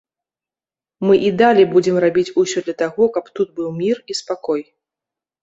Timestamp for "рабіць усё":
2.05-2.59